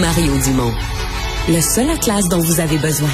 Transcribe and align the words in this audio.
Mario 0.00 0.32
Dumont. 0.42 0.72
Le 1.48 1.60
seul 1.60 1.90
atlas 1.90 2.26
dont 2.26 2.38
vous 2.38 2.60
avez 2.60 2.78
besoin. 2.78 3.10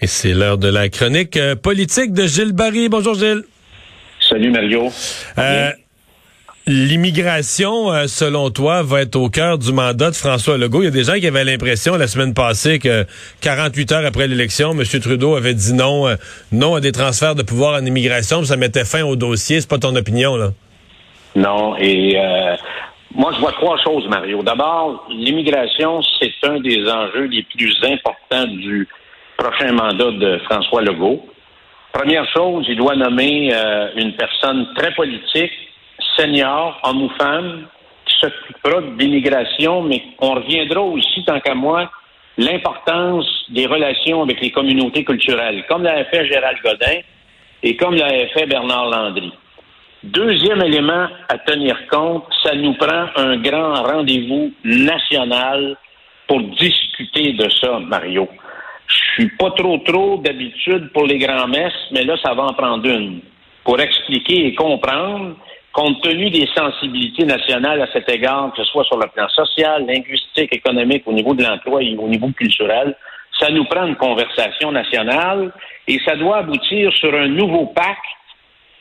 Et 0.00 0.06
c'est 0.06 0.32
l'heure 0.32 0.56
de 0.56 0.68
la 0.68 0.88
chronique 0.88 1.36
euh, 1.36 1.56
politique 1.56 2.12
de 2.12 2.28
Gilles 2.28 2.52
Barry. 2.52 2.88
Bonjour 2.88 3.14
Gilles. 3.14 3.42
Salut 4.20 4.52
Mario. 4.52 4.92
Euh, 5.38 5.70
L'immigration, 6.68 7.90
euh, 7.92 8.06
selon 8.06 8.50
toi, 8.50 8.84
va 8.84 9.02
être 9.02 9.16
au 9.16 9.28
cœur 9.28 9.58
du 9.58 9.72
mandat 9.72 10.10
de 10.10 10.14
François 10.14 10.56
Legault. 10.56 10.82
Il 10.82 10.84
y 10.84 10.88
a 10.88 10.92
des 10.92 11.02
gens 11.02 11.18
qui 11.18 11.26
avaient 11.26 11.42
l'impression 11.42 11.96
la 11.96 12.06
semaine 12.06 12.34
passée 12.34 12.78
que 12.78 13.04
48 13.40 13.92
heures 13.92 14.06
après 14.06 14.28
l'élection, 14.28 14.70
M. 14.78 14.84
Trudeau 15.00 15.34
avait 15.34 15.54
dit 15.54 15.72
non, 15.72 16.16
non 16.52 16.76
à 16.76 16.80
des 16.80 16.92
transferts 16.92 17.34
de 17.34 17.42
pouvoir 17.42 17.82
en 17.82 17.84
immigration, 17.84 18.44
ça 18.44 18.56
mettait 18.56 18.84
fin 18.84 19.02
au 19.02 19.16
dossier. 19.16 19.60
C'est 19.60 19.68
pas 19.68 19.78
ton 19.78 19.96
opinion, 19.96 20.36
là? 20.36 20.52
Non, 21.34 21.76
et 21.78 22.18
euh, 22.18 22.56
moi 23.14 23.32
je 23.34 23.40
vois 23.40 23.52
trois 23.52 23.78
choses, 23.82 24.06
Mario. 24.08 24.42
D'abord, 24.42 25.06
l'immigration, 25.10 26.00
c'est 26.20 26.32
un 26.44 26.60
des 26.60 26.88
enjeux 26.88 27.24
les 27.24 27.42
plus 27.42 27.76
importants 27.84 28.46
du 28.46 28.88
prochain 29.36 29.72
mandat 29.72 30.10
de 30.12 30.38
François 30.44 30.82
Legault. 30.82 31.26
Première 31.92 32.26
chose, 32.32 32.64
il 32.68 32.76
doit 32.76 32.96
nommer 32.96 33.52
une 33.96 34.14
personne 34.14 34.66
très 34.74 34.92
politique 34.94 35.52
senior, 36.16 36.80
homme 36.84 37.02
ou 37.02 37.10
femme, 37.18 37.66
qui 38.06 38.14
s'occupera 38.20 38.80
de 38.80 38.98
l'immigration, 38.98 39.82
mais 39.82 40.02
on 40.18 40.34
reviendra 40.34 40.80
aussi, 40.80 41.24
tant 41.24 41.40
qu'à 41.40 41.54
moi, 41.54 41.90
l'importance 42.38 43.26
des 43.50 43.66
relations 43.66 44.22
avec 44.22 44.40
les 44.40 44.50
communautés 44.50 45.04
culturelles, 45.04 45.64
comme 45.68 45.82
l'a 45.82 46.04
fait 46.06 46.26
Gérald 46.26 46.58
Godin 46.64 47.00
et 47.62 47.76
comme 47.76 47.94
l'a 47.94 48.26
fait 48.28 48.46
Bernard 48.46 48.86
Landry. 48.86 49.32
Deuxième 50.04 50.60
élément 50.62 51.06
à 51.28 51.38
tenir 51.38 51.76
compte, 51.88 52.24
ça 52.42 52.56
nous 52.56 52.74
prend 52.74 53.06
un 53.14 53.36
grand 53.36 53.74
rendez-vous 53.84 54.52
national 54.64 55.76
pour 56.26 56.42
discuter 56.42 57.34
de 57.34 57.48
ça, 57.48 57.78
Mario. 57.78 58.28
Je 58.88 59.22
suis 59.22 59.30
pas 59.36 59.52
trop 59.52 59.78
trop 59.78 60.16
d'habitude 60.18 60.90
pour 60.92 61.06
les 61.06 61.18
grands-messes, 61.18 61.90
mais 61.92 62.02
là, 62.02 62.16
ça 62.20 62.34
va 62.34 62.44
en 62.44 62.52
prendre 62.52 62.84
une 62.84 63.20
pour 63.62 63.80
expliquer 63.80 64.46
et 64.46 64.54
comprendre 64.54 65.36
compte 65.72 66.02
tenu 66.02 66.30
des 66.30 66.48
sensibilités 66.54 67.24
nationales 67.24 67.80
à 67.80 67.86
cet 67.92 68.08
égard, 68.08 68.52
que 68.52 68.62
ce 68.62 68.70
soit 68.70 68.84
sur 68.84 68.98
le 68.98 69.06
plan 69.06 69.28
social, 69.28 69.86
linguistique, 69.86 70.54
économique, 70.54 71.04
au 71.06 71.12
niveau 71.12 71.32
de 71.32 71.44
l'emploi 71.44 71.82
et 71.82 71.96
au 71.96 72.08
niveau 72.08 72.28
culturel, 72.36 72.96
ça 73.38 73.50
nous 73.50 73.64
prend 73.64 73.86
une 73.86 73.96
conversation 73.96 74.72
nationale 74.72 75.52
et 75.86 75.98
ça 76.04 76.16
doit 76.16 76.38
aboutir 76.38 76.92
sur 76.94 77.14
un 77.14 77.28
nouveau 77.28 77.66
pacte 77.66 78.04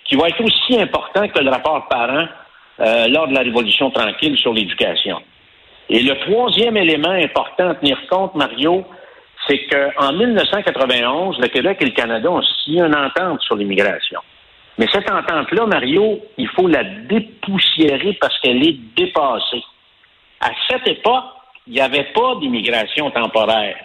qui 0.06 0.16
va 0.16 0.28
être 0.28 0.42
aussi 0.42 0.80
important 0.80 1.28
que 1.28 1.40
le 1.40 1.50
rapport 1.50 1.88
parent 1.88 2.28
euh, 2.80 3.08
lors 3.08 3.28
de 3.28 3.34
la 3.34 3.42
Révolution 3.42 3.92
tranquille 3.92 4.38
sur 4.38 4.54
l'éducation. 4.54 5.22
Et 5.90 6.02
le 6.02 6.16
troisième 6.20 6.78
élément 6.78 7.12
important 7.12 7.70
à 7.70 7.76
tenir 7.76 7.98
compte, 8.10 8.36
Mario, 8.36 8.86
c'est 9.48 9.66
qu'en 9.68 10.14
1991, 10.14 11.40
le 11.40 11.48
Québec 11.48 11.78
et 11.82 11.86
le 11.86 11.92
Canada 11.92 12.32
ont 12.32 12.42
signé 12.64 12.82
une 12.82 12.96
entente 12.96 13.42
sur 13.42 13.56
l'immigration. 13.56 14.20
Mais 14.78 14.88
cette 14.92 15.10
entente-là, 15.10 15.66
Mario, 15.66 16.20
il 16.38 16.48
faut 16.50 16.68
la 16.68 16.84
dépoussiérer 16.84 18.14
parce 18.20 18.40
qu'elle 18.40 18.66
est 18.66 18.78
dépassée. 18.96 19.64
À 20.40 20.50
cette 20.70 20.88
époque, 20.88 21.26
il 21.68 21.74
n'y 21.74 21.82
avait 21.82 22.08
pas 22.16 22.36
d'immigration 22.40 23.12
temporaire. 23.12 23.76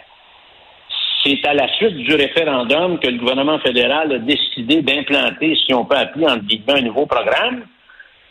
C'est 1.27 1.45
à 1.45 1.53
la 1.53 1.67
suite 1.73 1.97
du 1.97 2.15
référendum 2.15 2.99
que 2.99 3.07
le 3.09 3.17
gouvernement 3.17 3.59
fédéral 3.59 4.13
a 4.13 4.19
décidé 4.19 4.81
d'implanter, 4.81 5.57
si 5.57 5.73
on 5.73 5.83
peut 5.83 5.97
appeler 5.97 6.25
en 6.25 6.37
guillemets, 6.37 6.79
un 6.79 6.83
nouveau 6.83 7.05
programme. 7.05 7.63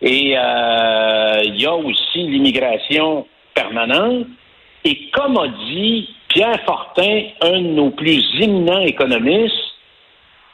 Et 0.01 0.35
euh, 0.35 1.43
il 1.45 1.61
y 1.61 1.67
a 1.67 1.75
aussi 1.75 2.23
l'immigration 2.27 3.27
permanente. 3.55 4.27
Et 4.85 5.11
comme 5.11 5.37
a 5.37 5.49
dit 5.49 6.09
Pierre 6.29 6.59
Fortin, 6.65 7.25
un 7.43 7.61
de 7.61 7.75
nos 7.75 7.91
plus 7.91 8.25
éminents 8.41 8.81
économistes, 8.81 9.55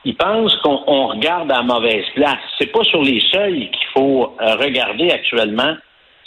ils 0.04 0.16
pensent 0.16 0.56
qu'on 0.64 1.06
regarde 1.06 1.52
à 1.52 1.62
mauvaise 1.62 2.06
place. 2.16 2.40
C'est 2.58 2.72
pas 2.72 2.82
sur 2.82 3.02
les 3.02 3.20
seuils 3.30 3.70
qu'il 3.70 3.86
faut 3.94 4.34
euh, 4.40 4.56
regarder 4.56 5.12
actuellement. 5.12 5.76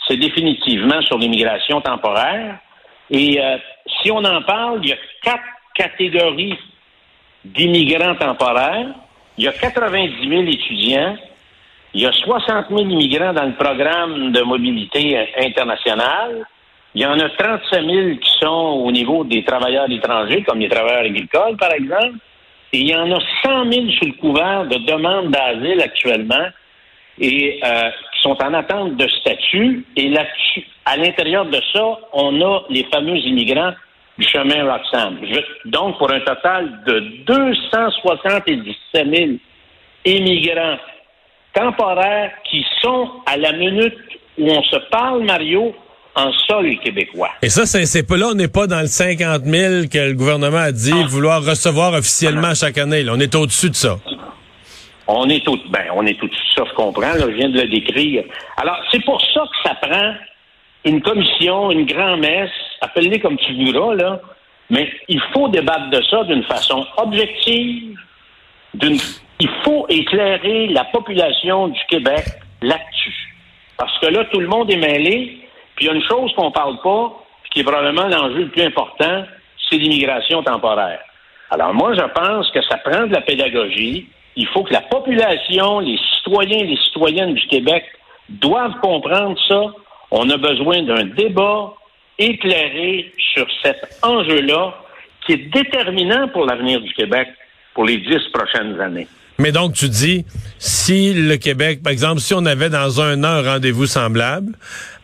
C'est 0.07 0.17
définitivement 0.17 1.01
sur 1.01 1.17
l'immigration 1.17 1.81
temporaire. 1.81 2.59
Et 3.09 3.37
euh, 3.41 3.57
si 4.01 4.11
on 4.11 4.23
en 4.23 4.41
parle, 4.43 4.79
il 4.81 4.91
y 4.91 4.93
a 4.93 4.97
quatre 5.21 5.43
catégories 5.75 6.57
d'immigrants 7.43 8.15
temporaires. 8.15 8.87
Il 9.37 9.43
y 9.43 9.47
a 9.47 9.51
90 9.51 10.27
000 10.27 10.41
étudiants. 10.43 11.17
Il 11.93 12.01
y 12.01 12.05
a 12.05 12.11
60 12.11 12.69
000 12.69 12.81
immigrants 12.81 13.33
dans 13.33 13.45
le 13.45 13.53
programme 13.53 14.31
de 14.31 14.41
mobilité 14.41 15.27
internationale. 15.37 16.45
Il 16.93 17.01
y 17.01 17.05
en 17.05 17.19
a 17.19 17.29
35 17.29 17.85
000 17.85 18.15
qui 18.17 18.31
sont 18.39 18.81
au 18.85 18.91
niveau 18.91 19.23
des 19.25 19.43
travailleurs 19.43 19.89
étrangers, 19.91 20.43
comme 20.43 20.59
les 20.59 20.69
travailleurs 20.69 21.05
agricoles, 21.05 21.57
par 21.57 21.71
exemple. 21.73 22.17
Et 22.71 22.79
il 22.79 22.89
y 22.89 22.95
en 22.95 23.11
a 23.11 23.19
100 23.43 23.71
000 23.71 23.85
sous 23.91 24.05
le 24.05 24.13
couvert 24.13 24.65
de 24.65 24.77
demandes 24.77 25.29
d'asile 25.29 25.81
actuellement 25.81 26.47
et 27.19 27.59
euh, 27.63 27.89
qui 28.13 28.21
sont 28.21 28.37
en 28.41 28.53
attente 28.53 28.95
de 28.95 29.07
statut. 29.07 29.85
Et 29.95 30.09
là 30.09 30.25
à 30.85 30.97
l'intérieur 30.97 31.45
de 31.45 31.59
ça, 31.73 31.99
on 32.13 32.41
a 32.41 32.63
les 32.69 32.83
fameux 32.85 33.17
immigrants 33.17 33.73
du 34.17 34.27
chemin 34.27 34.63
Roxham. 34.63 35.17
Donc, 35.65 35.97
pour 35.97 36.11
un 36.11 36.21
total 36.21 36.81
de 36.87 36.99
277 37.25 38.93
000 38.93 39.31
immigrants 40.05 40.77
temporaires 41.53 42.31
qui 42.49 42.65
sont 42.81 43.09
à 43.25 43.37
la 43.37 43.53
minute 43.53 43.95
où 44.37 44.49
on 44.49 44.63
se 44.63 44.77
parle, 44.89 45.23
Mario, 45.23 45.75
en 46.15 46.31
sol 46.47 46.77
québécois. 46.79 47.31
Et 47.41 47.49
ça, 47.49 47.65
c'est 47.65 48.07
pas 48.07 48.17
là, 48.17 48.27
on 48.31 48.35
n'est 48.35 48.47
pas 48.47 48.67
dans 48.67 48.79
le 48.79 48.87
50 48.87 49.43
000 49.43 49.87
que 49.91 49.97
le 49.97 50.13
gouvernement 50.13 50.57
a 50.57 50.71
dit 50.71 50.93
ah. 50.93 51.07
vouloir 51.07 51.43
recevoir 51.43 51.93
officiellement 51.93 52.53
chaque 52.53 52.77
année. 52.77 53.03
Là. 53.03 53.13
On 53.15 53.19
est 53.19 53.35
au-dessus 53.35 53.69
de 53.69 53.75
ça. 53.75 53.97
On 55.07 55.29
est 55.29 55.47
au 55.47 55.57
ben, 55.69 55.85
on 55.93 56.05
est 56.05 56.21
au-dessus 56.23 56.41
de 56.57 56.63
ça, 56.63 56.69
je 56.69 56.73
comprends. 56.73 57.13
je 57.19 57.27
viens 57.27 57.49
de 57.49 57.61
le 57.61 57.67
décrire. 57.67 58.23
Alors, 58.57 58.77
c'est 58.91 59.03
pour 59.03 59.21
ça 59.21 59.41
que 59.41 59.69
ça 59.69 59.75
prend 59.75 60.13
une 60.85 61.01
commission, 61.01 61.71
une 61.71 61.85
grand-messe, 61.85 62.49
appelez 62.81 63.19
comme 63.19 63.37
tu 63.37 63.53
voudras, 63.53 63.95
là. 63.95 64.21
Mais 64.69 64.91
il 65.07 65.21
faut 65.33 65.47
débattre 65.47 65.89
de 65.89 66.01
ça 66.03 66.23
d'une 66.23 66.43
façon 66.43 66.85
objective. 66.97 67.97
Il 68.81 69.49
faut 69.63 69.85
éclairer 69.89 70.67
la 70.67 70.85
population 70.85 71.67
du 71.67 71.79
Québec 71.87 72.25
là-dessus. 72.61 73.35
Parce 73.77 73.97
que 73.99 74.07
là, 74.07 74.25
tout 74.25 74.39
le 74.39 74.47
monde 74.47 74.71
est 74.71 74.77
mêlé. 74.77 75.47
Puis 75.75 75.85
il 75.85 75.87
y 75.87 75.91
a 75.91 75.93
une 75.93 76.03
chose 76.03 76.33
qu'on 76.35 76.45
ne 76.45 76.53
parle 76.53 76.79
pas, 76.81 77.13
qui 77.51 77.59
est 77.59 77.63
probablement 77.63 78.07
l'enjeu 78.07 78.43
le 78.43 78.49
plus 78.49 78.63
important, 78.63 79.23
c'est 79.69 79.77
l'immigration 79.77 80.43
temporaire. 80.43 80.99
Alors 81.51 81.73
moi, 81.73 81.93
je 81.93 82.01
pense 82.13 82.49
que 82.51 82.61
ça 82.63 82.77
prend 82.77 83.07
de 83.07 83.13
la 83.13 83.21
pédagogie. 83.21 84.07
Il 84.35 84.47
faut 84.47 84.63
que 84.63 84.73
la 84.73 84.81
population, 84.81 85.79
les 85.79 85.97
citoyens 86.15 86.59
et 86.59 86.67
les 86.67 86.77
citoyennes 86.77 87.33
du 87.33 87.47
Québec 87.47 87.85
doivent 88.29 88.79
comprendre 88.81 89.37
ça. 89.47 89.61
On 90.11 90.29
a 90.29 90.37
besoin 90.37 90.83
d'un 90.83 91.05
débat 91.05 91.73
éclairé 92.17 93.11
sur 93.33 93.47
cet 93.63 93.77
enjeu-là 94.01 94.75
qui 95.25 95.33
est 95.33 95.49
déterminant 95.53 96.27
pour 96.29 96.45
l'avenir 96.45 96.81
du 96.81 96.93
Québec 96.93 97.27
pour 97.73 97.85
les 97.85 97.97
dix 97.97 98.21
prochaines 98.33 98.79
années. 98.79 99.07
Mais 99.37 99.51
donc, 99.51 99.73
tu 99.73 99.89
dis, 99.89 100.25
si 100.59 101.13
le 101.13 101.35
Québec, 101.35 101.83
par 101.83 101.91
exemple, 101.91 102.21
si 102.21 102.33
on 102.33 102.45
avait 102.45 102.69
dans 102.69 103.01
un 103.01 103.23
an 103.23 103.27
un 103.27 103.41
rendez-vous 103.41 103.85
semblable, 103.85 104.53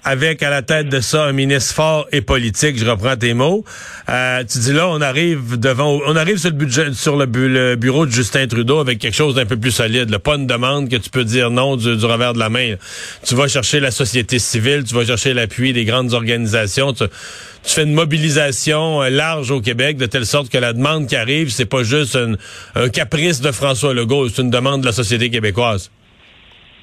avec 0.04 0.42
à 0.42 0.50
la 0.50 0.62
tête 0.62 0.90
de 0.90 1.00
ça 1.00 1.26
un 1.26 1.32
ministre 1.32 1.76
fort 1.76 2.08
et 2.12 2.22
politique, 2.22 2.78
je 2.78 2.90
reprends 2.90 3.16
tes 3.16 3.34
mots. 3.34 3.64
Euh, 4.10 4.44
tu 4.44 4.60
dis 4.60 4.74
là, 4.74 4.88
on 4.90 5.02
arrive 5.02 5.60
devant, 5.60 6.00
on 6.06 6.16
arrive 6.16 6.38
sur 6.38 6.50
le 6.50 6.56
budget, 6.56 6.94
sur 6.94 7.16
le, 7.18 7.76
bureau 7.76 8.06
de 8.06 8.12
Justin 8.12 8.48
Trudeau 8.48 8.80
avec 8.80 9.00
quelque 9.00 9.16
chose 9.16 9.36
d'un 9.36 9.46
peu 9.46 9.58
plus 9.58 9.72
solide. 9.72 10.10
Là. 10.10 10.20
Pas 10.20 10.36
une 10.36 10.48
demande 10.48 10.90
que 10.90 10.96
tu 10.96 11.10
peux 11.10 11.24
dire 11.24 11.52
non 11.52 11.76
du, 11.76 11.94
revers 11.94 12.34
de 12.34 12.40
la 12.40 12.50
main. 12.50 12.76
Tu 13.26 13.36
vas 13.36 13.48
chercher 13.48 13.80
la 13.80 13.92
société 13.92 14.40
civile, 14.40 14.84
tu 14.84 14.96
vas 14.96 15.06
chercher 15.06 15.34
l'appui 15.34 15.74
des 15.74 15.86
grandes 15.86 16.14
organisations. 16.14 16.94
Tu, 16.94 17.06
fais 17.64 17.84
une 17.84 17.94
mobilisation 17.94 19.04
euh, 19.04 19.10
large 19.10 19.52
au 19.52 19.62
Québec 19.62 19.98
de 19.98 20.08
telle 20.08 20.26
sorte 20.26 20.50
que 20.50 20.58
la 20.58 20.74
demande 20.74 21.08
qui 21.08 21.16
arrive, 21.16 21.50
c'est 21.50 21.66
pas 21.66 21.84
juste 21.84 22.18
un 22.76 22.90
caprice 22.90 23.40
de 23.42 23.52
François 23.52 23.94
Legault, 23.94 24.30
c'est 24.30 24.42
une 24.42 24.50
demande 24.50 24.82
de 24.82 24.88
la 24.88 24.92
société 24.92 25.30
québécoise. 25.30 25.92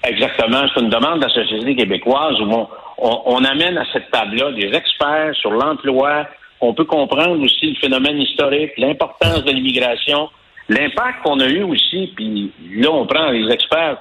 Exactement, 0.05 0.63
c'est 0.73 0.81
une 0.81 0.91
demande 0.91 1.19
de 1.21 1.25
la 1.25 1.35
société 1.35 1.75
québécoise 1.75 2.41
où 2.41 2.45
on, 2.45 2.69
on, 2.99 3.45
amène 3.45 3.79
à 3.79 3.85
cette 3.93 4.11
table-là 4.11 4.53
des 4.53 4.75
experts 4.75 5.35
sur 5.37 5.53
l'emploi. 5.53 6.27
On 6.61 6.75
peut 6.75 6.85
comprendre 6.85 7.41
aussi 7.43 7.71
le 7.71 7.77
phénomène 7.77 8.19
historique, 8.19 8.73
l'importance 8.77 9.45
de 9.45 9.53
l'immigration, 9.53 10.29
l'impact 10.69 11.23
qu'on 11.23 11.39
a 11.41 11.47
eu 11.47 11.63
aussi, 11.63 12.13
puis 12.17 12.53
là, 12.73 12.91
on 12.91 13.07
prend 13.07 13.31
les 13.31 13.53
experts, 13.53 13.99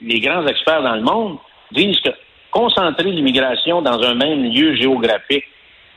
les 0.00 0.20
grands 0.20 0.46
experts 0.46 0.82
dans 0.82 0.94
le 0.94 1.02
monde, 1.02 1.38
disent 1.72 2.00
que 2.00 2.10
concentrer 2.50 3.10
l'immigration 3.10 3.82
dans 3.82 4.00
un 4.02 4.14
même 4.14 4.44
lieu 4.44 4.76
géographique, 4.76 5.44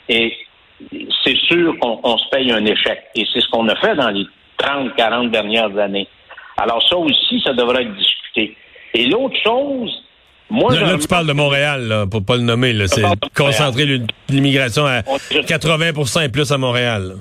et 0.09 0.35
c'est 1.23 1.37
sûr 1.37 1.77
qu'on 1.79 2.17
se 2.17 2.29
paye 2.29 2.51
un 2.51 2.65
échec. 2.65 3.03
Et 3.15 3.25
c'est 3.31 3.41
ce 3.41 3.47
qu'on 3.49 3.67
a 3.67 3.75
fait 3.75 3.95
dans 3.95 4.09
les 4.09 4.25
30, 4.57 4.95
40 4.95 5.29
dernières 5.29 5.77
années. 5.77 6.07
Alors 6.57 6.81
ça 6.89 6.97
aussi, 6.97 7.41
ça 7.43 7.53
devrait 7.53 7.83
être 7.83 7.95
discuté. 7.95 8.57
Et 8.93 9.05
l'autre 9.05 9.37
chose, 9.43 10.03
Moi, 10.49 10.75
là, 10.75 10.97
tu 10.97 11.07
parles 11.07 11.27
de 11.27 11.33
Montréal, 11.33 11.87
là, 11.87 12.05
pour 12.07 12.25
pas 12.25 12.35
le 12.35 12.41
nommer. 12.41 12.75
C'est 12.87 13.03
concentrer 13.35 13.85
l'immigration 14.29 14.85
à 14.85 15.01
80% 15.01 16.25
et 16.25 16.29
plus 16.29 16.51
à 16.51 16.57
Montréal. 16.57 17.15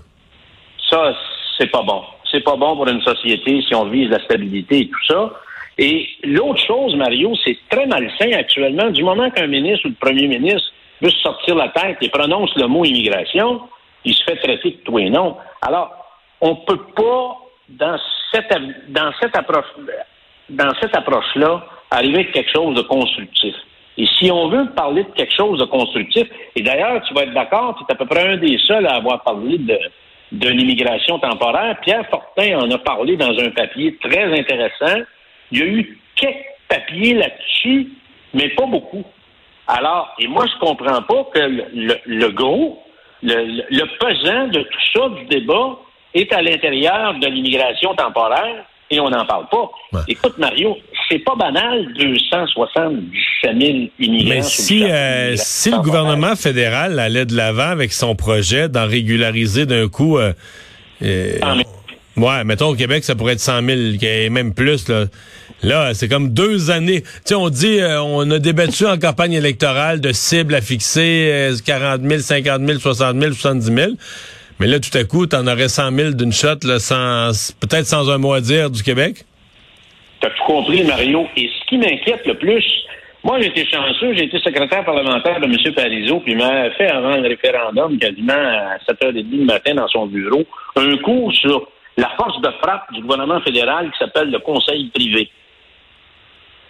Ça, 0.90 1.14
c'est 1.58 1.70
pas 1.70 1.82
bon. 1.82 2.02
C'est 2.30 2.40
pas 2.42 2.56
bon 2.56 2.76
pour 2.76 2.88
une 2.88 3.02
société 3.02 3.62
si 3.66 3.74
on 3.74 3.86
vise 3.86 4.08
la 4.10 4.22
stabilité 4.24 4.80
et 4.80 4.88
tout 4.88 5.04
ça. 5.06 5.32
Et 5.78 6.08
l'autre 6.24 6.60
chose, 6.66 6.96
Mario, 6.96 7.34
c'est 7.44 7.56
très 7.70 7.86
malsain 7.86 8.32
actuellement. 8.32 8.90
Du 8.90 9.04
moment 9.04 9.30
qu'un 9.30 9.46
ministre 9.46 9.86
ou 9.86 9.88
le 9.90 9.94
premier 9.94 10.26
ministre 10.26 10.72
veut 11.00 11.10
se 11.10 11.18
sortir 11.20 11.54
la 11.54 11.68
tête 11.68 11.98
et 12.00 12.08
prononce 12.08 12.50
le 12.56 12.66
mot 12.66 12.84
immigration, 12.84 13.60
il 14.04 14.14
se 14.14 14.24
fait 14.24 14.36
traiter 14.36 14.70
de 14.70 14.76
tout 14.84 14.98
et 14.98 15.10
non. 15.10 15.36
Alors, 15.62 15.90
on 16.40 16.56
peut 16.56 16.80
pas, 16.96 17.36
dans 17.68 17.98
cette, 18.32 18.52
dans 18.88 19.12
cette 19.20 19.36
approche, 19.36 19.66
dans 20.48 20.72
cette 20.80 20.96
approche-là, 20.96 21.64
arriver 21.90 22.14
avec 22.16 22.32
quelque 22.32 22.52
chose 22.52 22.74
de 22.74 22.82
constructif. 22.82 23.54
Et 23.96 24.06
si 24.18 24.30
on 24.30 24.48
veut 24.48 24.70
parler 24.76 25.02
de 25.02 25.10
quelque 25.10 25.34
chose 25.34 25.58
de 25.58 25.64
constructif, 25.64 26.28
et 26.54 26.62
d'ailleurs, 26.62 27.02
tu 27.06 27.14
vas 27.14 27.22
être 27.22 27.34
d'accord, 27.34 27.76
tu 27.76 27.84
es 27.84 27.92
à 27.92 27.96
peu 27.96 28.06
près 28.06 28.28
un 28.28 28.36
des 28.36 28.56
seuls 28.58 28.86
à 28.86 28.94
avoir 28.96 29.22
parlé 29.24 29.58
de, 29.58 29.78
de 30.32 30.48
l'immigration 30.48 31.18
temporaire. 31.18 31.76
Pierre 31.82 32.06
Fortin 32.08 32.58
en 32.58 32.70
a 32.70 32.78
parlé 32.78 33.16
dans 33.16 33.36
un 33.38 33.50
papier 33.50 33.96
très 34.00 34.38
intéressant. 34.38 35.02
Il 35.50 35.58
y 35.58 35.62
a 35.62 35.66
eu 35.66 35.98
quelques 36.14 36.36
papiers 36.68 37.14
là-dessus, 37.14 37.88
mais 38.34 38.50
pas 38.50 38.66
beaucoup. 38.66 39.04
Alors, 39.66 40.14
et 40.18 40.28
moi, 40.28 40.46
je 40.46 40.58
comprends 40.64 41.02
pas 41.02 41.24
que 41.34 41.40
le, 41.40 42.28
gros, 42.28 42.82
le, 43.22 43.62
le, 43.68 43.98
pesant 43.98 44.46
de 44.48 44.62
tout 44.62 44.80
ça, 44.94 45.08
du 45.08 45.24
débat, 45.26 45.76
est 46.14 46.32
à 46.32 46.40
l'intérieur 46.40 47.14
de 47.14 47.26
l'immigration 47.26 47.94
temporaire 47.94 48.64
et 48.90 49.00
on 49.00 49.10
n'en 49.10 49.26
parle 49.26 49.46
pas. 49.50 50.02
Écoute, 50.08 50.38
Mario, 50.38 50.76
c'est 51.08 51.18
pas 51.18 51.34
banal, 51.34 51.86
277 51.98 53.58
000 53.60 53.78
immigrants. 53.98 54.28
Mais 54.28 54.42
si, 54.42 54.84
euh, 54.84 55.34
si 55.36 55.70
le 55.70 55.78
gouvernement 55.78 56.36
fédéral 56.36 56.98
allait 56.98 57.26
de 57.26 57.36
l'avant 57.36 57.68
avec 57.68 57.92
son 57.92 58.14
projet 58.14 58.68
d'en 58.68 58.86
régulariser 58.86 59.66
d'un 59.66 59.88
coup... 59.88 60.18
Euh, 60.18 60.32
euh 61.02 61.38
ouais, 62.16 62.44
mettons 62.44 62.68
au 62.68 62.74
Québec, 62.74 63.04
ça 63.04 63.14
pourrait 63.14 63.34
être 63.34 63.40
100 63.40 63.62
000, 63.62 63.78
et 64.02 64.30
même 64.30 64.54
plus, 64.54 64.88
là. 64.88 65.04
Là, 65.64 65.92
c'est 65.92 66.08
comme 66.08 66.28
deux 66.28 66.70
années. 66.70 67.02
Tu 67.02 67.08
sais, 67.24 67.34
on 67.34 67.48
dit, 67.48 67.80
euh, 67.80 68.00
on 68.00 68.30
a 68.30 68.38
débattu 68.38 68.86
en 68.86 68.96
campagne 68.96 69.32
électorale 69.32 70.00
de 70.00 70.12
cibles 70.12 70.54
à 70.54 70.60
fixer, 70.60 71.50
40 71.66 72.02
000, 72.02 72.20
50 72.20 72.64
000, 72.64 72.78
60 72.78 73.20
000, 73.20 73.32
70 73.32 73.74
000. 73.74 73.92
Mais 74.60 74.66
là, 74.66 74.80
tout 74.80 74.96
à 74.96 75.04
coup, 75.04 75.26
tu 75.26 75.36
en 75.36 75.46
aurais 75.46 75.68
100 75.68 75.92
000 75.92 76.10
d'une 76.12 76.32
shot, 76.32 76.60
sans, 76.78 77.54
peut-être 77.60 77.86
sans 77.86 78.10
un 78.10 78.18
mot 78.18 78.32
à 78.32 78.40
dire 78.40 78.70
du 78.70 78.82
Québec? 78.82 79.24
Tu 80.20 80.26
as 80.26 80.30
tout 80.30 80.44
compris, 80.46 80.82
Mario. 80.84 81.26
Et 81.36 81.48
ce 81.48 81.68
qui 81.68 81.78
m'inquiète 81.78 82.26
le 82.26 82.34
plus, 82.34 82.64
moi, 83.22 83.40
j'ai 83.40 83.48
été 83.48 83.64
chanceux, 83.66 84.14
j'ai 84.14 84.24
été 84.24 84.38
secrétaire 84.38 84.84
parlementaire 84.84 85.40
de 85.40 85.46
M. 85.46 85.74
Parizeau, 85.74 86.20
puis 86.20 86.32
il 86.32 86.38
m'a 86.38 86.70
fait 86.72 86.88
avant 86.88 87.16
le 87.16 87.28
référendum, 87.28 87.98
quasiment 87.98 88.32
à 88.32 88.78
7h30 88.88 89.22
du 89.22 89.44
matin 89.44 89.74
dans 89.74 89.88
son 89.88 90.06
bureau, 90.06 90.44
un 90.76 90.96
cours 90.98 91.32
sur 91.34 91.68
la 91.96 92.08
force 92.16 92.40
de 92.40 92.50
frappe 92.62 92.92
du 92.92 93.02
gouvernement 93.02 93.40
fédéral 93.40 93.90
qui 93.90 93.98
s'appelle 93.98 94.30
le 94.30 94.38
Conseil 94.38 94.88
privé. 94.94 95.28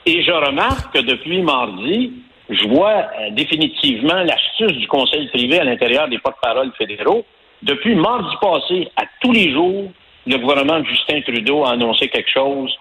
Et 0.06 0.22
je 0.22 0.32
remarque 0.32 0.94
que 0.94 1.00
depuis 1.00 1.42
mardi, 1.42 2.12
je 2.48 2.66
vois 2.66 3.06
euh, 3.20 3.30
définitivement 3.32 4.22
l'astuce 4.22 4.72
du 4.78 4.88
Conseil 4.88 5.28
privé 5.28 5.60
à 5.60 5.64
l'intérieur 5.64 6.08
des 6.08 6.18
porte-paroles 6.18 6.72
fédéraux. 6.78 7.26
Depuis 7.62 7.94
mardi 7.96 8.36
passé, 8.40 8.88
à 8.96 9.04
tous 9.20 9.32
les 9.32 9.52
jours, 9.52 9.90
le 10.26 10.36
gouvernement 10.38 10.80
de 10.80 10.86
Justin 10.86 11.20
Trudeau 11.22 11.64
a 11.64 11.72
annoncé 11.72 12.08
quelque 12.08 12.30
chose 12.30 12.72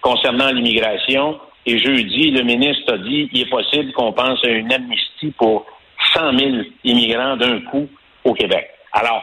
concernant 0.00 0.50
l'immigration. 0.50 1.38
Et 1.66 1.78
jeudi, 1.78 2.30
le 2.30 2.42
ministre 2.42 2.94
a 2.94 2.98
dit 2.98 3.28
qu'il 3.28 3.42
est 3.42 3.50
possible 3.50 3.92
qu'on 3.92 4.12
pense 4.12 4.42
à 4.44 4.48
une 4.48 4.72
amnistie 4.72 5.32
pour 5.36 5.66
100 6.14 6.38
000 6.38 6.50
immigrants 6.84 7.36
d'un 7.36 7.60
coup 7.60 7.88
au 8.24 8.34
Québec. 8.34 8.68
Alors, 8.92 9.22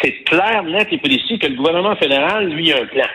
c'est 0.00 0.22
clair, 0.24 0.62
net 0.62 0.88
et 0.92 0.98
précis 0.98 1.38
que 1.38 1.48
le 1.48 1.56
gouvernement 1.56 1.96
fédéral, 1.96 2.48
lui, 2.48 2.72
a 2.72 2.78
un 2.78 2.86
plan. 2.86 3.08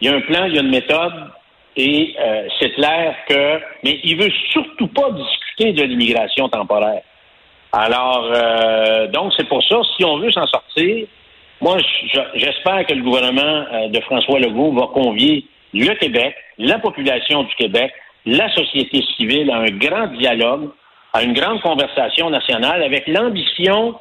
Il 0.00 0.10
y 0.10 0.12
a 0.12 0.16
un 0.16 0.20
plan, 0.20 0.44
il 0.44 0.54
y 0.54 0.58
a 0.58 0.62
une 0.62 0.70
méthode, 0.70 1.30
et 1.76 2.14
euh, 2.20 2.48
c'est 2.58 2.70
clair 2.70 3.16
que... 3.28 3.60
Mais 3.82 4.00
il 4.04 4.16
veut 4.16 4.30
surtout 4.50 4.88
pas 4.88 5.10
discuter 5.10 5.72
de 5.72 5.82
l'immigration 5.82 6.48
temporaire. 6.48 7.02
Alors, 7.72 8.30
euh, 8.34 9.06
donc, 9.08 9.32
c'est 9.36 9.48
pour 9.48 9.62
ça, 9.64 9.80
si 9.96 10.04
on 10.04 10.18
veut 10.18 10.32
s'en 10.32 10.46
sortir, 10.46 11.06
moi, 11.60 11.76
j'espère 12.34 12.86
que 12.86 12.94
le 12.94 13.02
gouvernement 13.02 13.64
euh, 13.72 13.88
de 13.88 14.00
François 14.00 14.40
Legault 14.40 14.72
va 14.72 14.88
convier 14.92 15.46
le 15.72 15.94
Québec, 15.94 16.34
la 16.58 16.78
population 16.78 17.44
du 17.44 17.54
Québec, 17.54 17.92
la 18.26 18.52
société 18.54 19.02
civile 19.16 19.50
à 19.50 19.58
un 19.58 19.70
grand 19.70 20.08
dialogue, 20.08 20.70
à 21.12 21.22
une 21.22 21.32
grande 21.32 21.60
conversation 21.60 22.30
nationale 22.30 22.82
avec 22.82 23.06
l'ambition 23.06 23.96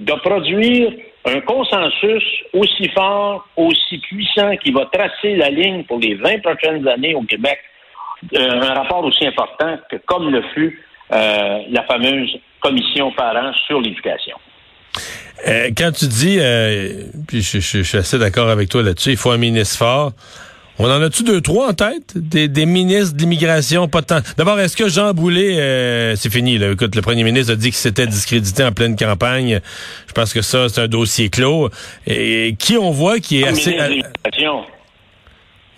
de 0.00 0.12
produire 0.14 0.92
un 1.24 1.40
consensus 1.40 2.22
aussi 2.52 2.88
fort, 2.90 3.46
aussi 3.56 3.98
puissant 3.98 4.56
qui 4.58 4.72
va 4.72 4.86
tracer 4.86 5.36
la 5.36 5.48
ligne 5.48 5.84
pour 5.84 5.98
les 5.98 6.14
20 6.14 6.42
prochaines 6.42 6.86
années 6.86 7.14
au 7.14 7.22
Québec, 7.22 7.58
euh, 8.34 8.60
un 8.60 8.74
rapport 8.74 9.04
aussi 9.04 9.26
important 9.26 9.78
que 9.90 9.96
comme 10.06 10.30
le 10.30 10.42
fut 10.54 10.82
la 11.10 11.84
fameuse 11.86 12.36
commission 12.60 13.12
parents 13.12 13.52
sur 13.66 13.80
l'éducation. 13.80 14.36
Euh, 15.46 15.70
quand 15.76 15.92
tu 15.92 16.06
dis, 16.06 16.38
euh, 16.40 17.04
puis 17.28 17.42
je, 17.42 17.58
suis 17.58 17.98
assez 17.98 18.18
d'accord 18.18 18.48
avec 18.48 18.68
toi 18.68 18.82
là-dessus, 18.82 19.10
il 19.10 19.16
faut 19.16 19.30
un 19.30 19.36
ministre 19.36 19.76
fort. 19.76 20.12
On 20.78 20.90
en 20.90 21.00
a-tu 21.00 21.22
deux, 21.22 21.40
trois 21.40 21.70
en 21.70 21.72
tête? 21.72 22.12
Des, 22.16 22.66
ministres 22.66 23.16
d'immigration, 23.16 23.88
pas 23.88 24.02
tant. 24.02 24.20
D'abord, 24.36 24.60
est-ce 24.60 24.76
que 24.76 24.90
Jean 24.90 25.14
Boulet, 25.14 25.58
euh, 25.58 26.16
c'est 26.16 26.30
fini, 26.30 26.58
là. 26.58 26.70
Écoute, 26.70 26.94
le 26.94 27.00
premier 27.00 27.24
ministre 27.24 27.52
a 27.54 27.56
dit 27.56 27.70
que 27.70 27.76
c'était 27.76 28.06
discrédité 28.06 28.62
en 28.62 28.72
pleine 28.72 28.94
campagne. 28.94 29.60
Je 30.06 30.12
pense 30.12 30.34
que 30.34 30.42
ça, 30.42 30.68
c'est 30.68 30.82
un 30.82 30.88
dossier 30.88 31.30
clos. 31.30 31.70
Et, 32.06 32.56
qui 32.58 32.76
on 32.76 32.90
voit 32.90 33.20
qui 33.20 33.40
est 33.40 33.48
assez... 33.48 33.78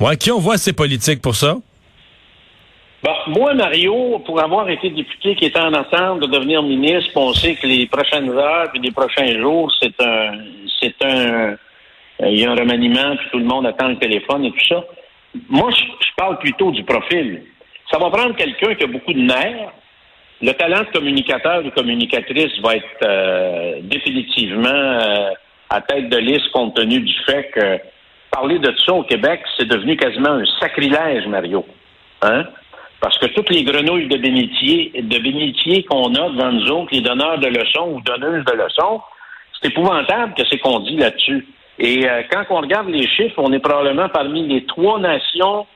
Ouais, 0.00 0.16
qui 0.16 0.32
on 0.32 0.40
voit 0.40 0.54
assez 0.54 0.72
politique 0.72 1.22
pour 1.22 1.36
ça? 1.36 1.58
Bon, 3.00 3.14
moi, 3.28 3.54
Mario, 3.54 4.18
pour 4.26 4.42
avoir 4.42 4.68
été 4.68 4.90
député 4.90 5.36
qui 5.36 5.44
était 5.44 5.60
en 5.60 5.72
attente 5.72 6.20
de 6.20 6.26
devenir 6.26 6.62
ministre, 6.64 7.12
on 7.14 7.32
sait 7.32 7.54
que 7.54 7.66
les 7.66 7.86
prochaines 7.86 8.28
heures 8.30 8.70
et 8.74 8.78
les 8.80 8.90
prochains 8.90 9.38
jours, 9.38 9.72
c'est 9.80 9.94
un, 10.02 10.32
c'est 10.80 10.94
un, 11.04 11.56
euh, 12.20 12.28
il 12.28 12.40
y 12.40 12.44
a 12.44 12.50
un 12.50 12.56
remaniement, 12.56 13.16
puis 13.16 13.28
tout 13.30 13.38
le 13.38 13.44
monde 13.44 13.66
attend 13.66 13.88
le 13.88 13.98
téléphone 13.98 14.44
et 14.46 14.50
tout 14.50 14.66
ça. 14.68 14.84
Moi, 15.48 15.70
je, 15.70 15.84
parle 16.16 16.38
plutôt 16.38 16.72
du 16.72 16.82
profil. 16.82 17.42
Ça 17.92 17.98
va 17.98 18.10
prendre 18.10 18.34
quelqu'un 18.34 18.74
qui 18.74 18.82
a 18.82 18.88
beaucoup 18.88 19.12
de 19.12 19.20
nerfs. 19.20 19.72
Le 20.42 20.52
talent 20.52 20.80
de 20.80 20.98
communicateur 20.98 21.64
ou 21.64 21.70
communicatrice 21.70 22.58
va 22.60 22.74
être 22.74 22.84
euh, 23.04 23.78
définitivement 23.82 24.68
euh, 24.68 25.30
à 25.70 25.80
tête 25.82 26.08
de 26.08 26.16
liste 26.16 26.50
compte 26.50 26.74
tenu 26.74 26.98
du 26.98 27.14
fait 27.24 27.50
que 27.54 27.78
parler 28.32 28.58
de 28.58 28.74
ça 28.84 28.94
au 28.94 29.04
Québec, 29.04 29.40
c'est 29.56 29.68
devenu 29.68 29.96
quasiment 29.96 30.30
un 30.30 30.44
sacrilège, 30.58 31.26
Mario. 31.28 31.64
Hein? 32.22 32.44
Parce 33.00 33.16
que 33.18 33.26
toutes 33.26 33.50
les 33.50 33.62
grenouilles 33.62 34.08
de 34.08 34.16
bénitier, 34.16 34.92
de 34.94 35.18
bénitier 35.18 35.84
qu'on 35.84 36.14
a 36.14 36.28
devant 36.30 36.52
nous 36.52 36.70
autres, 36.70 36.88
les 36.92 37.00
donneurs 37.00 37.38
de 37.38 37.46
leçons 37.46 37.92
ou 37.92 38.00
donneuses 38.00 38.44
de 38.44 38.52
leçons, 38.52 39.00
c'est 39.60 39.68
épouvantable 39.68 40.34
que 40.34 40.42
c'est 40.50 40.58
qu'on 40.58 40.80
dit 40.80 40.96
là-dessus. 40.96 41.46
Et 41.78 42.08
euh, 42.08 42.22
quand 42.30 42.44
on 42.50 42.60
regarde 42.60 42.88
les 42.88 43.06
chiffres, 43.06 43.38
on 43.38 43.52
est 43.52 43.60
probablement 43.60 44.08
parmi 44.08 44.46
les 44.48 44.64
trois 44.66 44.98
nations 44.98 45.66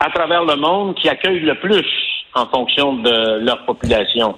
à 0.00 0.10
travers 0.10 0.44
le 0.44 0.56
monde 0.56 0.94
qui 0.94 1.08
accueillent 1.08 1.40
le 1.40 1.54
plus 1.56 1.86
en 2.34 2.46
fonction 2.46 2.94
de 2.94 3.44
leur 3.44 3.64
population. 3.66 4.36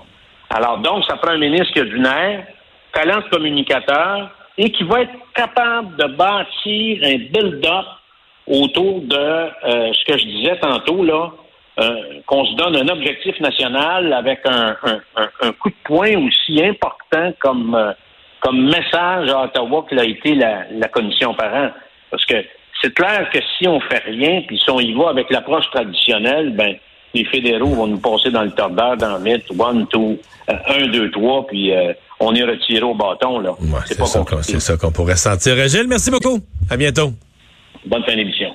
Alors 0.48 0.78
donc, 0.78 1.04
ça 1.04 1.16
prend 1.16 1.32
un 1.32 1.38
ministre 1.38 1.72
qui 1.72 1.80
a 1.80 1.84
du 1.84 2.00
nerf, 2.00 2.44
talent 2.92 3.18
de 3.18 3.28
communicateur 3.30 4.30
et 4.58 4.72
qui 4.72 4.82
va 4.82 5.02
être 5.02 5.12
capable 5.34 5.96
de 5.96 6.06
bâtir 6.06 7.00
un 7.04 7.18
build-up 7.18 7.86
autour 8.48 9.00
de 9.02 9.16
euh, 9.16 9.92
ce 9.92 10.04
que 10.12 10.18
je 10.18 10.24
disais 10.24 10.58
tantôt, 10.58 11.04
là, 11.04 11.30
euh, 11.80 12.20
qu'on 12.26 12.44
se 12.44 12.54
donne 12.56 12.76
un 12.76 12.88
objectif 12.88 13.40
national 13.40 14.12
avec 14.12 14.40
un, 14.44 14.76
coup 15.60 15.70
de 15.70 15.74
poing 15.84 16.14
aussi 16.26 16.62
important 16.62 17.32
comme, 17.38 17.74
euh, 17.74 17.92
comme 18.40 18.66
message 18.66 19.30
à 19.30 19.44
Ottawa 19.44 19.86
que 19.88 19.94
l'a 19.94 20.04
été 20.04 20.34
la, 20.34 20.88
commission 20.88 21.32
parent. 21.32 21.70
Parce 22.10 22.26
que 22.26 22.34
c'est 22.82 22.92
clair 22.92 23.30
que 23.32 23.38
si 23.56 23.66
on 23.66 23.80
fait 23.80 24.02
rien, 24.04 24.42
puis 24.46 24.58
si 24.58 24.70
on 24.70 24.80
y 24.80 24.92
va 24.92 25.08
avec 25.08 25.30
l'approche 25.30 25.70
traditionnelle, 25.70 26.50
ben 26.50 26.76
les 27.14 27.24
fédéraux 27.24 27.74
vont 27.74 27.86
nous 27.86 27.98
passer 27.98 28.30
dans 28.30 28.42
le 28.42 28.50
tordeur, 28.50 28.98
dans 28.98 29.16
le 29.16 29.20
mythe, 29.20 29.46
one, 29.58 29.86
two, 29.86 30.18
euh, 30.50 30.54
un, 30.68 30.86
deux, 30.88 31.10
trois, 31.10 31.46
puis 31.46 31.72
on 32.20 32.34
est 32.34 32.44
retiré 32.44 32.82
au 32.82 32.94
bâton. 32.94 33.38
là. 33.38 33.54
c'est 33.86 34.60
ça 34.60 34.76
qu'on 34.76 34.92
pourrait 34.92 35.16
sentir. 35.16 35.56
Gilles, 35.66 35.88
merci 35.88 36.10
beaucoup. 36.10 36.40
À 36.68 36.76
bientôt. 36.76 37.12
Bonne 37.86 38.04
fin 38.04 38.14
d'émission. 38.14 38.54